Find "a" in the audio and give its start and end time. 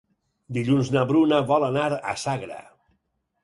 2.15-2.19